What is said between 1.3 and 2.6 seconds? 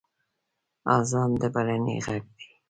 د بلنې غږ دی